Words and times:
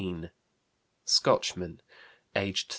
Scotchman, 1.05 1.79
aged 2.35 2.57
38. 2.67 2.69